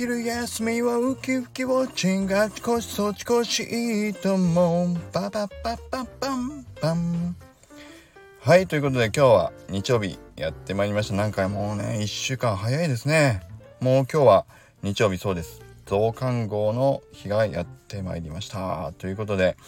[0.00, 4.96] 昼休みはウキウキウォッチングあちこちそちこちいいと思う。
[5.12, 6.64] パパパパパン。
[6.80, 7.36] パン
[8.40, 11.16] はいということで今日は日曜日やってまいりました。
[11.16, 13.42] 何回もうね1週間早いですね。
[13.80, 14.46] もう今日は
[14.82, 15.60] 日曜日そうです。
[15.84, 18.94] 増刊号の日がやってまいりました。
[18.96, 19.58] ということで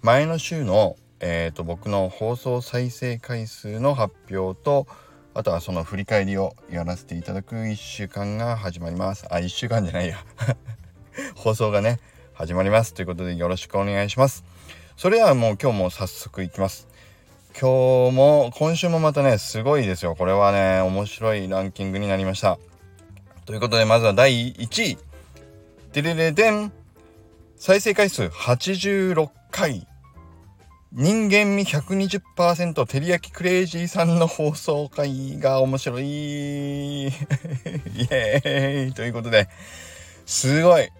[0.00, 4.88] 前の週のえーと、僕の放送再生回数の発表と
[5.34, 9.26] あとはその振り返りをやらせていただく1週間が始まります。
[9.30, 10.18] あ1週間じゃないや。
[11.36, 12.00] 放送がね
[12.34, 12.92] 始まります。
[12.92, 14.44] ということでよろしくお願いします。
[14.96, 16.86] それではもう今日も早速いきます。
[17.58, 20.14] 今日も今週もまたねすごいですよ。
[20.16, 22.58] これはね面白いランキングになりました。
[23.46, 24.98] ということでまずは第1位。
[25.92, 26.72] デレレデン。
[27.56, 29.86] 再生回数86回。
[30.94, 36.04] 人間味120%照り焼きクレイジーさんの放送回が面白い。
[37.08, 37.10] イ
[38.10, 38.92] エーイ。
[38.92, 39.48] ということで
[40.26, 40.90] すごい。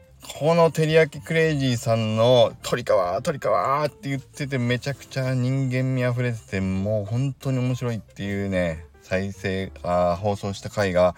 [0.40, 11.14] この照り焼きクレイジーさんの鳥川鳥川って言っててめちゃくちゃ人間味あふれててもう本当に面白いっていうね再生あ放送した回が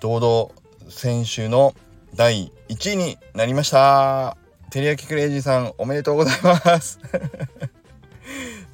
[0.00, 1.74] 堂々先週の
[2.14, 4.38] 第1位になりました。
[4.70, 7.00] 照り焼きクレイジーさんおめでとうございます。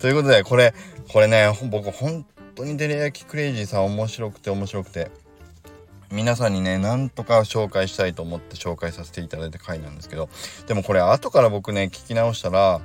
[0.04, 0.74] ということで、これ、
[1.10, 5.10] これね、僕本当にテレ焼きクレイジーさん面白くて面白くて、
[6.12, 10.28] 皆さんにね、なんとか紹介したいと思って紹介させていただいた回なんですけど、
[10.66, 12.82] でもこれ後から僕ね、聞き直したら、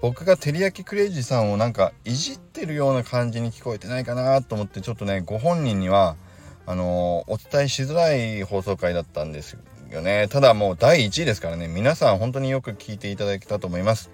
[0.00, 6.16] 僕が照り焼きクレイジーさんをなんかいじってるような感じに聞こえてないかなと思ってちょっとねご本人には
[6.64, 9.58] あのー、お伝えしづらい放送回だったんです
[9.90, 10.28] よね。
[10.30, 11.68] ただもう第1位ですからね。
[11.68, 14.10] 皆さん本当によく聞いていただけたと思います。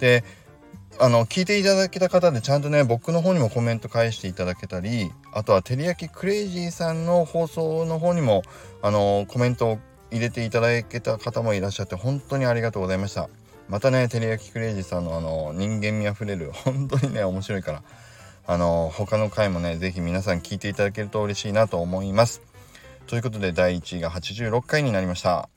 [0.00, 0.24] で
[1.00, 8.42] あの聞いていただけた方でちゃんとね僕の方にもコメント返していただけたりあとはてりやきクレイジーさんの放送の方にも
[8.80, 9.78] あのコメントを
[10.12, 13.28] 入れていただけた方もいらっしゃって本当にありがとうございました。
[13.68, 17.82] またねてりやきクレイジーさんのあの人間味あふれる 本当にね面白いから
[18.46, 22.42] あの他の回もね是非皆さん聞いていただけると嬉しいなと思います。
[23.06, 25.48] ということで第1位が86回になりました。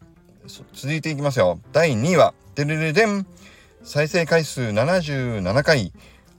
[0.74, 1.60] 続いていきますよ。
[1.74, 3.28] 第2位はデルルデン。
[3.84, 5.94] 再生回数77回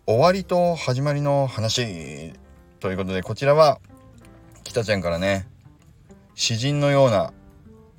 [0.07, 2.33] 終わりと始まりの話。
[2.81, 3.81] ということでこちらは
[4.65, 5.49] 北ちゃんからね
[6.35, 7.33] 詩人のような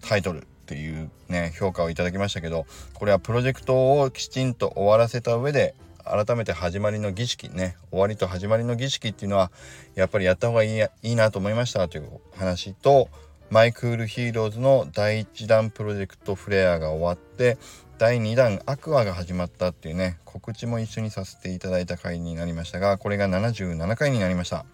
[0.01, 9.51] タイトルっていうね評価をいただきましたけどこれはプロジェクトをきちんと終わらせた上で改めて始まりの儀式ね終わりと始まりの儀式っていうのは
[9.95, 13.09] やっぱりやった方がいいいいなと思いましたという話と
[13.49, 17.57] マイクールヒーローズの第1弾プロジェクトフレアが終わって
[17.97, 24.65] 第2弾アクアが始まったっていうね告知も一緒にさせていただいた回になりましたがこれが77回になりました。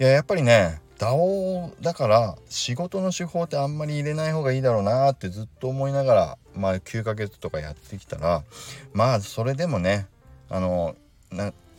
[0.00, 8.44] いややっぱりね DAO だから仕事の手法ってあんまり入れない方がいいだろうなってずっと思いながらまあ9ヶ月とかやってきたら
[8.92, 10.06] まあそれでもね
[10.48, 10.94] あの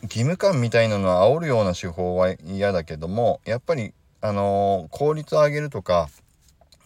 [0.03, 6.09] 義務感みたいなのは煽るような手法は嫌だけどもやっぱりあの効率を上げるとか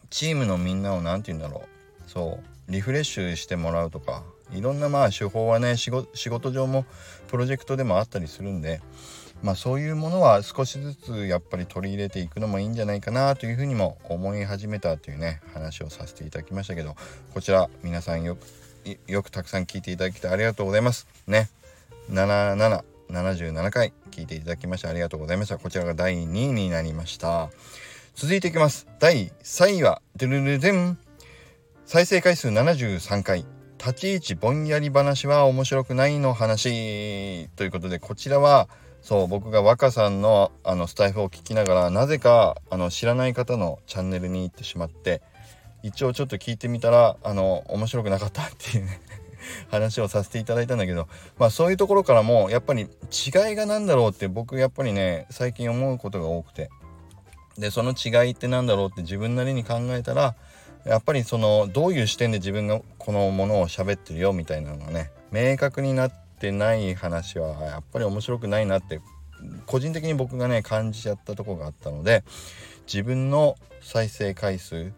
[0.09, 2.09] チームのみんなを何て言うんだろう。
[2.09, 4.23] そうリフレッシュしてもらうとか
[4.53, 6.85] いろんなまあ手法はね仕事上も
[7.27, 8.81] プロジェクトでもあったりするんで
[9.41, 16.95] まあそういうものは少しずつやっぱり取り入れていくのもいいんじゃないかなというふうにも思い始めたというね話をさせていただきましたけど
[17.33, 18.45] こちら皆さんよく
[19.07, 21.07] よくたくさん聞いていただきてありがとうございます。
[21.27, 21.49] ね。
[22.09, 22.83] 77
[23.13, 25.57] 77回聞いていただきましてありがとうございました。
[25.57, 27.49] こちらが第2位になりました。
[28.15, 28.87] 続いていきます。
[28.99, 30.97] 第3位はデルルデン。
[31.85, 33.45] 再生回数73回。
[33.77, 37.49] 立ち位置ぼんやり話は面白くないの話。
[37.55, 38.67] ということでこちらは
[39.01, 45.21] そう僕が若さんのあのスタイフを聞きながらなぜかあの知らない方のチャンネルに行ってしまって
[45.83, 48.99] 一応ちょっと聞いてみたらあの面白くなかったっていうね。
[49.69, 52.89] 話をさせていただいたんだけどまあそういうところからもやっぱり違い
[53.55, 56.69] が何だろうって僕やっぱりね最近思うことが多くて。
[57.57, 60.35] でその違いって何だろうって自分なりに考えたら
[60.85, 68.99] やっぱりそのどういう視点で自分がこのものを喋ってるよみたいなのがね明確になってない話はやっぱり面白くないなって
[69.65, 72.23] 個人的に僕がね感じちゃったとこがあったので
[72.85, 74.91] 自分の再生回数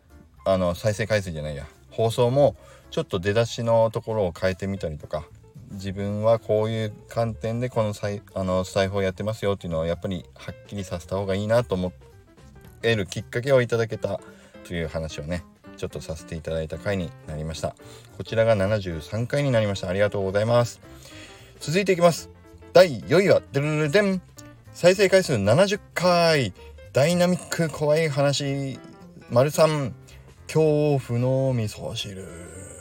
[0.46, 2.56] あの再生回数じゃないや放送も
[2.96, 5.26] ちょっと出だしのところを変えてみたりとか
[5.72, 11.92] 自分はこういう観点でこのサイあのスタイフをやってますよっていうのをやっぱりはっきりさせた方がいいなと思
[12.84, 14.22] えるきっかけをいただけた
[14.66, 15.44] という話をね
[15.76, 17.76] ちょっとさせていただいた回になりました。
[18.18, 19.90] こちらが73回になりました。
[19.90, 20.80] ありがとうございます。
[21.60, 22.30] 続いていきます。
[22.72, 24.22] 第4位はデルルデン。
[24.72, 26.54] 再生回数70回。
[26.94, 28.80] ダイナミック怖い話。
[29.30, 29.92] 丸3
[30.48, 32.75] 恐怖の味噌汁。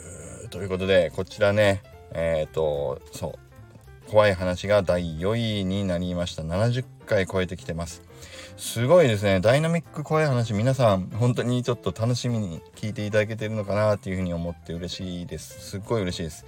[0.55, 3.35] ということでこちらねえっ、ー、とそ
[4.07, 6.45] う怖い話が第4位になりました。
[6.45, 8.03] 70回超えてきてます。
[8.57, 9.41] すごいですね。
[9.41, 15.71] ダイナミック怖い話皆さん本当にちょっと楽しみに聞いていただけてるのかなっていうふうに思って嬉しいです。
[15.71, 16.47] すっごい嬉しいです。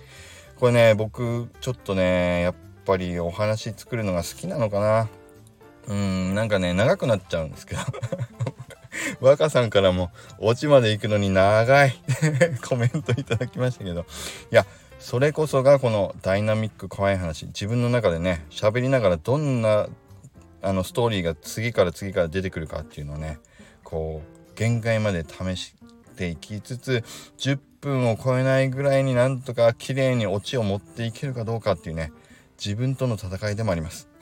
[0.61, 2.55] これね僕ちょっとねやっ
[2.85, 5.09] ぱりお話作るのが好きなのかな。
[5.89, 7.81] うんなんかね長くなっちゃうんですけど。
[9.21, 11.95] 若さんからもオチまで行くのに長い。
[12.67, 14.07] コメントいただきましたけど。
[14.51, 14.67] いや
[14.99, 17.47] それこそがこのダイナミック怖い話。
[17.47, 19.89] 自分の中でね喋りながらどんな
[20.63, 23.39] あのストーリーが次から次から出てくるかっていうのをね
[23.85, 25.75] こう限界まで試し
[26.17, 27.05] ていきつつ
[27.39, 32.13] 10分を超えないぐらいになんとか綺麗にオチを持っていけるかどうかっていうね
[32.59, 34.09] 自分との戦いでもあります。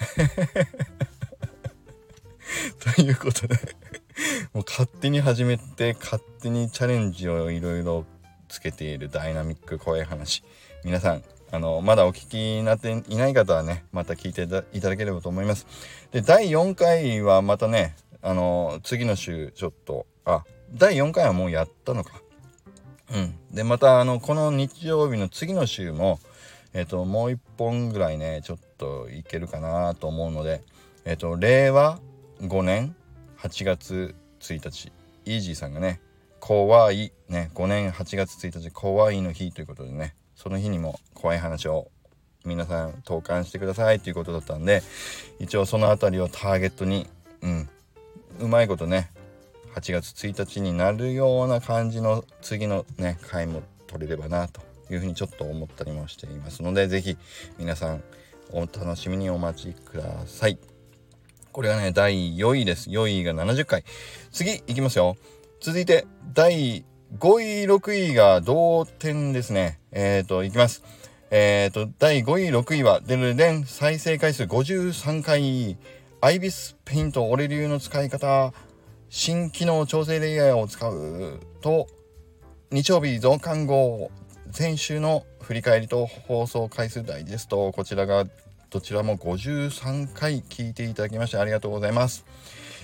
[2.95, 3.57] ということで。
[4.55, 8.05] もう勝手に始めて勝手にチャレンジをいろいろ
[8.49, 10.45] つけているダイナミック怖い話。
[10.85, 14.43] 皆さんあのまだお聞きになっていない方はねまた聞いて
[14.73, 15.67] いただければと思います。
[16.13, 22.13] で第4回はまたねあの次の週ちょっとあ第4回はもうやったのか。
[23.13, 23.35] うん。
[23.51, 26.21] でまたあのこの日曜日の次の週も
[26.75, 30.63] えっ、ともう1本ぐらいねちょっといけるかなと思うので
[31.05, 31.99] えっ、と令和
[32.41, 32.95] 5年
[33.41, 34.15] 8月
[34.53, 34.93] 1日
[35.25, 36.01] イージーさんがね
[36.41, 37.13] 怖い。
[37.29, 40.15] ね5年8月1日怖いの日ということでね。
[40.37, 41.89] その日にも怖い話を
[42.45, 44.83] 皆さん投函してくださいということだったんで
[45.39, 47.07] 一応その辺りをターゲットに
[47.41, 47.69] うん
[48.41, 49.11] うまいことね
[49.75, 57.17] 8月1日になるような感じの次のね回も取れればなというふうにちょっと思ったりもしていますので是非
[57.59, 58.03] 皆さん
[58.53, 60.74] お楽しみにお待ちください。
[61.55, 62.91] これがね、第4位です。
[62.91, 63.85] 4位が70回。
[64.33, 65.17] 次、いきますよ。
[65.61, 66.85] 続いて、第
[67.17, 69.79] 5位、6位が同点ですね。
[69.93, 70.83] えっ、ー、と、いきます。
[71.31, 75.79] えっ、ー、と、第5位、6位は、デルデン再生回数53回。
[76.21, 78.53] アイビスペイント、俺流の使い方、
[79.09, 81.87] 新機能調整レイヤーを使うと、
[82.73, 84.11] 日曜日増刊号、
[84.51, 88.25] 先週の振り返りと放送回数ダイジェスト、こちらが
[88.75, 92.27] どちらも53回聞いていただきましてありがとうございます。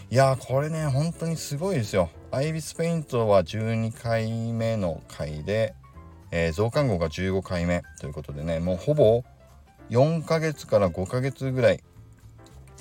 [0.08, 2.10] いやこれね本当にすごいですよ。
[2.30, 5.74] アイビスペイントは12回目の回で、
[6.30, 9.24] えー、増刊号が15回目ということでねもうほぼ
[9.90, 11.82] 4ヶ月から5ヶ月ぐらい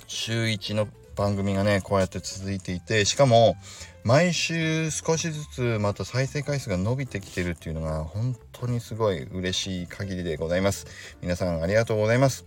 [0.05, 3.55] 週1の番組がねこうやって続いていてしかも
[4.03, 10.85] 毎週少しずつまた再生回数が伸びてきてるっていうのが本当にすごい嬉しい限りでございます
[11.23, 12.45] 皆さんありがとうございます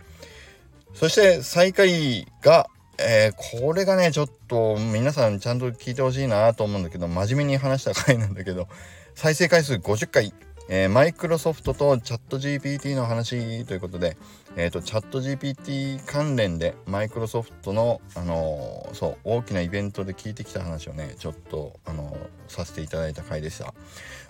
[0.93, 2.67] そして最下位が、
[2.99, 8.67] えー、これがね、ちょっと皆さんちゃんと聞いてほしいなと思うんだけど、真面目に話した回なんだけど、
[9.15, 10.33] 再生回数50回、
[10.69, 14.17] えー、マイクロソフトとチャット GPT の話ということで、
[14.55, 22.15] えっ、ー、と、チャット GPT 関連でマイクロソフトの、あのー、そう、大きなイベントで聞いてきた話をね、ちょっと、あの
[22.47, 23.73] させていただいた回でした。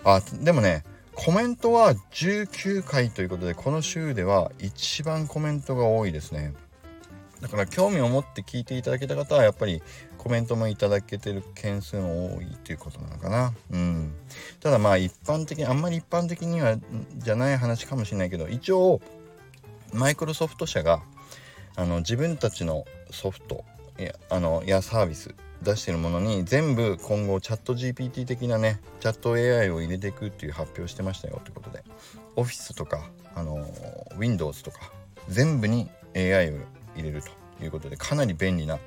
[0.04, 0.84] あ、でもね、
[1.14, 6.52] コメントは19回ということでこの週では一番コメントが多いですね。
[7.40, 9.82] だから興味を持って聞いていただけた方はやっぱり
[10.16, 13.52] コメントもいただけてる件数も多いということなのかな。
[13.70, 14.12] うん。
[14.60, 16.78] ただまあ一般的にあんまり一般的には
[17.16, 19.00] じゃない話かもしれないけど一応
[19.92, 21.02] マイクロソフト社が
[21.76, 23.64] あの自分たちのソフト
[23.98, 31.82] やあのやサービス出してるものに全部今後チャット GPT 的なねチャット AI を入れていくっていう発表してましたよということで
[32.36, 33.66] Office とかあの
[34.16, 34.92] Windows とか
[35.28, 36.58] 全部に AI を
[36.94, 37.22] 入れる
[37.58, 38.78] ということでかなり便利な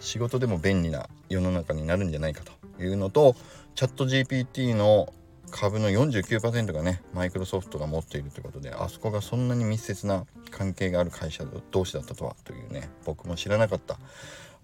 [0.00, 2.42] 仕事でも便利な世の中になるんじゃないか
[2.76, 3.34] というのと
[3.74, 5.12] チャット GPT の
[5.50, 13.98] 株の49%がねマイクロソフトが持っているということであそこがそんなに密接な関係がある会社同士だったとはというね僕も知らなかった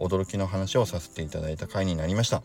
[0.00, 2.42] 驚きの話をさせていただいた回になりました。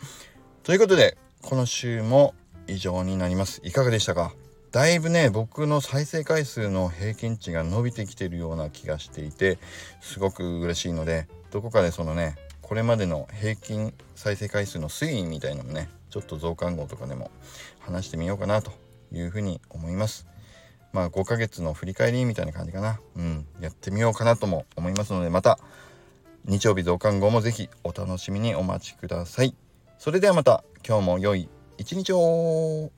[0.64, 2.36] ということで、この週も
[2.68, 3.62] 以上になります。
[3.64, 4.34] いかがでしたか？
[4.72, 9.58] だいぶね、僕の再生回数の平均値が伸びてきてるような気がしていて、
[10.02, 17.32] すごく嬉しいので、どこかでそのね、これまでの平均再生回数の推移みたいなのもね、ちょっと増刊号とかでも
[17.80, 18.72] 話してみようかなと
[19.14, 20.28] いうふうに思います。
[20.92, 23.00] まあ5ヶ月の振り返りみたいな感じかな。
[23.16, 25.58] うん、やってみようかなとも思いますので、また
[26.48, 29.56] 日曜日増刊号もぜひお楽しみにお待ちください。
[29.98, 31.50] それではまた今日も良い
[31.80, 32.92] 一日を